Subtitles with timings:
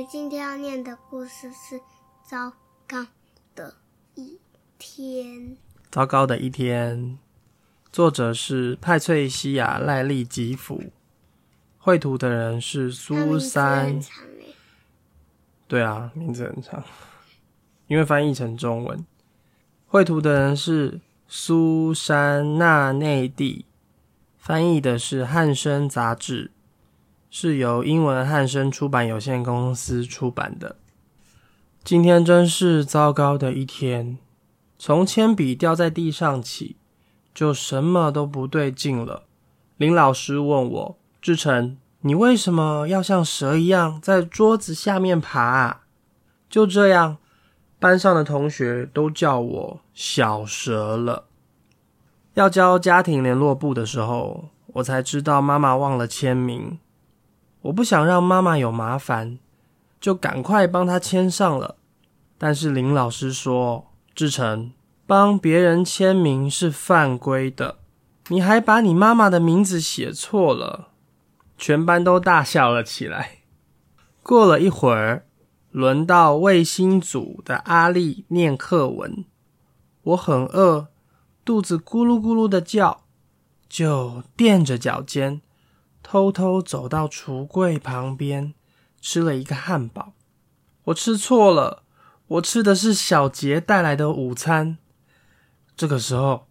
[0.00, 1.78] 们今天要念的故事是
[2.22, 2.54] 《糟
[2.88, 3.06] 糕
[3.54, 3.74] 的
[4.14, 4.40] 一
[4.78, 5.26] 天》。
[5.90, 7.18] 糟糕的一天，
[7.92, 10.84] 作者是派翠西亚·赖利吉甫，
[11.76, 14.00] 绘图的人是苏珊。
[15.68, 16.82] 对啊，名字很长，
[17.86, 19.04] 因为翻译成中文。
[19.84, 23.66] 绘图的人是苏珊娜内蒂，
[24.38, 26.52] 翻译的是汉生杂志。
[27.30, 30.74] 是由英文汉生出版有限公司出版的。
[31.84, 34.18] 今天真是糟糕的一天，
[34.76, 36.76] 从铅笔掉在地上起，
[37.32, 39.22] 就什么都不对劲了。
[39.76, 45.82] 林老师问我：“志成，你为什么要像蛇一样在桌子下面爬？”啊
[46.50, 47.18] 就这样，
[47.78, 51.26] 班上的同学都叫我小蛇了。
[52.34, 56.78] 要交家庭联络簿的时候，我才知道妈妈忘了签名。
[57.62, 59.38] 我不想让妈妈有麻烦，
[60.00, 61.76] 就赶快帮她签上了。
[62.38, 64.72] 但是林老师说：“志成，
[65.06, 67.76] 帮别人签名是犯规的，
[68.28, 70.88] 你还把你妈妈的名字写错了。”
[71.58, 73.40] 全班都大笑了起来。
[74.22, 75.26] 过了一会儿，
[75.70, 79.26] 轮到卫星组的阿丽念课文。
[80.02, 80.88] 我很饿，
[81.44, 83.02] 肚子咕噜咕噜的叫，
[83.68, 85.42] 就垫着脚尖。
[86.02, 88.54] 偷偷走到橱柜旁边，
[89.00, 90.14] 吃了一个汉堡。
[90.84, 91.84] 我吃错了，
[92.26, 94.78] 我吃的是小杰带来的午餐。
[95.76, 96.48] 这个时候，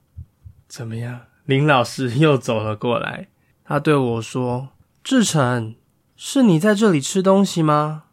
[0.67, 1.21] 怎么样？
[1.45, 3.27] 林老师又走了过来，
[3.65, 4.69] 他对我说
[5.03, 5.75] ：“志成，
[6.15, 8.03] 是你在这里吃东西吗？”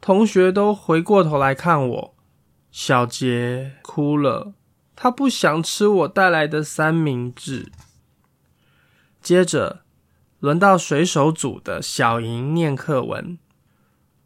[0.00, 2.14] 同学都回过头来看我。
[2.70, 4.54] 小杰哭了，
[4.96, 7.70] 他不想吃我带来的三明治。
[9.22, 9.82] 接着。
[10.40, 13.38] 轮到水手组的小莹念课文。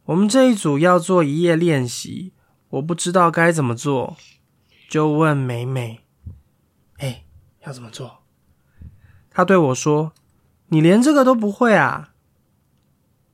[0.05, 2.33] 我们这一组要做一页练习，
[2.69, 4.17] 我不知道该怎么做，
[4.89, 6.01] 就问美美
[6.99, 7.25] ：“哎，
[7.65, 8.19] 要怎么做？”
[9.31, 10.13] 她对我说
[10.69, 12.13] ：“你连这个都不会啊？”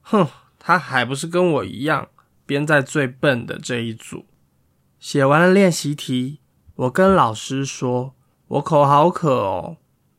[0.02, 2.08] 哼，她还不是跟我一样
[2.47, 4.26] 编在最笨的这一组。
[5.00, 6.41] 写完了练习题，
[6.76, 8.14] 我跟老师说
[8.47, 9.78] ：“我口好渴哦。”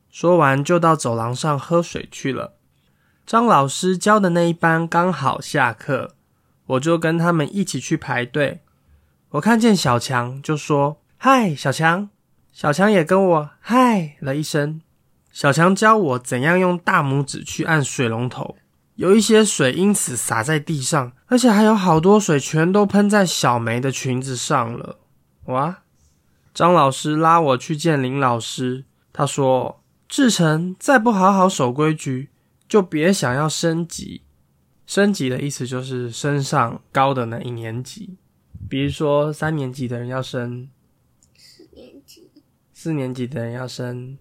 [0.09, 2.55] 说完，就到走廊上喝水去了。
[3.29, 6.15] 张老师教的那一班刚好下课，
[6.65, 8.61] 我就跟他们一起去排队。
[9.29, 12.09] 我看见小强，就说：“嗨，小强！”
[12.51, 14.81] 小强也跟我嗨了一声。
[15.31, 18.55] 小强教我怎样用大拇指去按水龙头，
[18.95, 24.97] 有一些水因此洒在地上，而且还有好多水全都喷在小梅的裙子上了。
[25.45, 25.83] 哇！
[26.51, 29.83] 张老师拉我去见林老师，他说。
[30.07, 32.29] 志成再不好好守规矩，
[32.69, 34.21] 就别想要升级。
[34.85, 38.15] 升级的意思就是升上高的那一年级。
[38.69, 40.69] 比如说，三年级的人要升
[41.35, 42.29] 四年级，
[42.73, 44.17] 四年级的人要升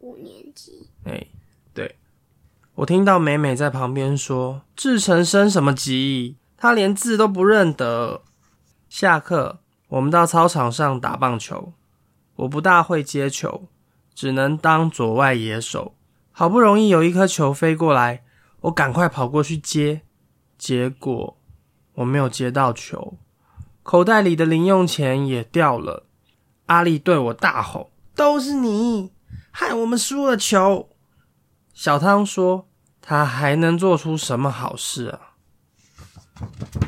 [0.00, 0.88] 五年级。
[1.04, 1.26] 哎，
[1.72, 1.96] 对。
[2.74, 6.36] 我听到美美在旁边说：“志成升什么级？
[6.56, 8.22] 他连字都不认得。”
[8.90, 11.72] 下课，我们到操场上打棒球。
[12.36, 13.68] 我不大会接球。
[14.14, 15.96] 只能当左外野手。
[16.36, 18.24] 好不容易有一颗球飞过来，
[18.62, 20.02] 我赶快跑过去接，
[20.58, 21.38] 结果
[21.94, 23.16] 我没有接到球，
[23.84, 26.06] 口袋里的零用钱也掉了。
[26.66, 29.12] 阿丽对我大吼：“都是你，
[29.52, 30.88] 害我们输了球！”
[31.72, 32.66] 小汤说
[33.00, 35.20] ：“他还能做出什么好事啊？”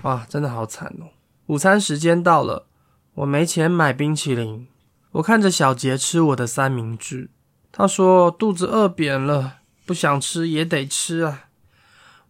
[0.02, 1.14] 哇，真的好惨哦！
[1.46, 2.66] 午餐时间到了，
[3.14, 4.66] 我没钱买冰淇淋。
[5.12, 7.30] 我看着小杰吃我的三明治，
[7.78, 11.50] 他说肚子饿扁了，不想吃也得吃啊。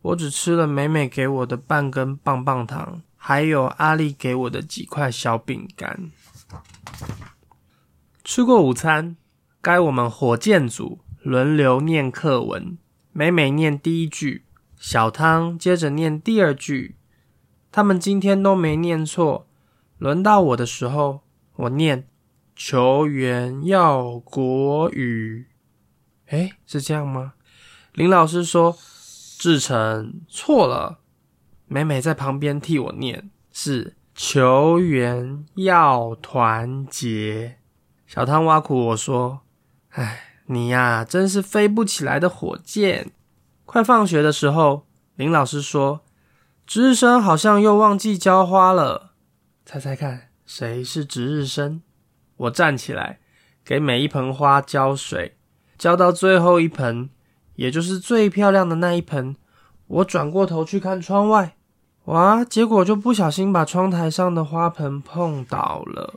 [0.03, 6.11] 我只吃了美美给我的半根棒棒糖，还有阿丽给我的几块小饼干。
[8.25, 9.17] 吃过午餐，
[9.61, 12.77] 该我们火箭组轮流念课文。
[13.13, 14.45] 美美念第一句，
[14.77, 16.97] 小汤接着念第二句。
[17.71, 19.47] 他们今天都没念错，
[19.99, 21.21] 轮到我的时候，
[21.55, 22.09] 我念。
[22.57, 25.47] 球员要国语，
[26.29, 27.35] 哎，是这样吗？
[27.93, 28.79] 林老师说
[29.39, 31.01] 志成错了，
[31.67, 37.59] 美美在旁边替我念，是球员要团结。
[38.07, 39.43] 小汤挖苦我说
[39.93, 43.13] ：“哎，你呀，真是飞不起来的火箭。”
[43.67, 44.87] 快放学的时候，
[45.17, 46.01] 林老师说
[46.67, 49.13] 值日生好像又忘记浇花了，
[49.67, 51.83] 猜猜看，谁是值日生？
[52.37, 53.19] 我站起来，
[53.65, 55.37] 给每一盆花浇水，
[55.79, 57.11] 浇到最后一盆，
[57.55, 59.37] 也就是最漂亮的那一盆。
[59.87, 61.57] 我转过头去看窗外，
[62.07, 62.45] 哇！
[62.45, 66.15] 结果就不小心把窗台上的花盆碰倒了。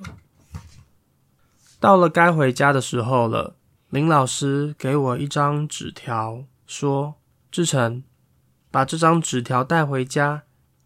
[1.80, 3.56] 到了该回家的时候了，
[3.90, 7.16] 林老师给我一张纸条，说
[7.50, 8.04] ：“志成，
[8.70, 10.44] 把这张纸条带回家，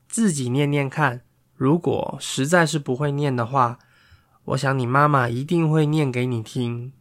[0.08, 1.22] 自己念念看。
[1.56, 3.80] 如果实在是不会念的话，
[4.46, 6.94] 我想你妈妈一定会念给你听。”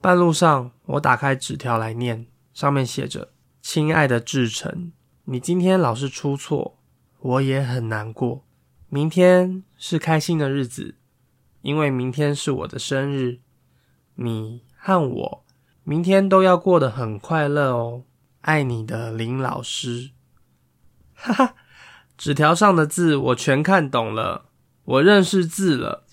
[0.00, 4.92] 半路上，我打开纸条来念，上面写着：“亲爱的志成，
[5.24, 6.78] 你今天老是出错。”
[7.20, 8.46] 我也很难过。
[8.88, 10.94] 明天是开心的日子，
[11.60, 13.40] 因为明天是我的生日。
[14.14, 15.44] 你和我
[15.84, 18.04] 明天都要过得很快乐哦。
[18.40, 20.12] 爱你的林老师。
[21.14, 21.54] 哈哈，
[22.16, 24.46] 纸条上的字我全看懂了，
[24.84, 26.06] 我认识字了。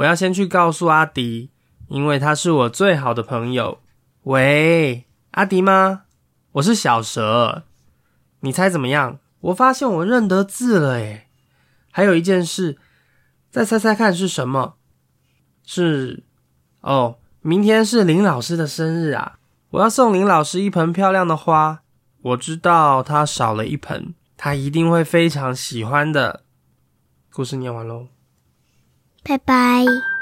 [0.00, 1.50] 我要先去告诉阿迪，
[1.88, 3.80] 因为他是我最好的朋友。
[4.22, 6.04] 喂，阿迪吗？
[6.52, 7.64] 我是小蛇。
[8.40, 9.18] 你猜怎么样？
[9.40, 11.28] 我发现我认得字了诶
[11.90, 12.78] 还有一件事，
[13.50, 14.76] 再猜猜看是什么？
[15.64, 16.22] 是
[16.80, 19.38] 哦，明天是林老师的生日啊！
[19.70, 21.82] 我要送林老师一盆漂亮的花。
[22.22, 26.44] 我知道他少了一盆，他一定会非常喜欢的。
[27.30, 28.06] 故事念完喽，
[29.30, 30.19] 拜拜。